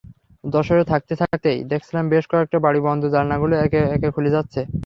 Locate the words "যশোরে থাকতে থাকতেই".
0.43-1.59